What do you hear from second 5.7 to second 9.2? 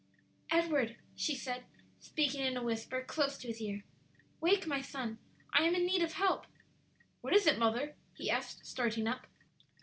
in need of help." "What is it, mother?" he asked, starting